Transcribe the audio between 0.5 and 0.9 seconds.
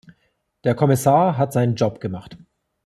Der